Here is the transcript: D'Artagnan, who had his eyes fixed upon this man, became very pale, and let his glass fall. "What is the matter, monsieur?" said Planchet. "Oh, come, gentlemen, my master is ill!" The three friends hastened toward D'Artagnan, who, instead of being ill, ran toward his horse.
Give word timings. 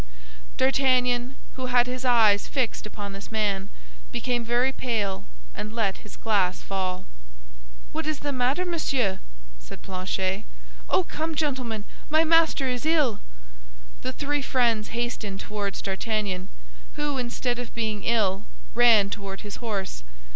D'Artagnan, 0.57 1.35
who 1.57 1.67
had 1.67 1.85
his 1.85 2.03
eyes 2.03 2.47
fixed 2.47 2.87
upon 2.87 3.13
this 3.13 3.31
man, 3.31 3.69
became 4.11 4.43
very 4.43 4.71
pale, 4.71 5.25
and 5.53 5.71
let 5.75 5.97
his 5.97 6.15
glass 6.17 6.59
fall. 6.59 7.05
"What 7.91 8.07
is 8.07 8.17
the 8.21 8.31
matter, 8.31 8.65
monsieur?" 8.65 9.19
said 9.59 9.83
Planchet. 9.83 10.45
"Oh, 10.89 11.03
come, 11.03 11.35
gentlemen, 11.35 11.83
my 12.09 12.23
master 12.23 12.67
is 12.67 12.83
ill!" 12.83 13.19
The 14.01 14.11
three 14.11 14.41
friends 14.41 14.87
hastened 14.87 15.39
toward 15.41 15.75
D'Artagnan, 15.75 16.49
who, 16.95 17.19
instead 17.19 17.59
of 17.59 17.75
being 17.75 18.03
ill, 18.03 18.47
ran 18.73 19.07
toward 19.11 19.41
his 19.41 19.57
horse. 19.57 20.03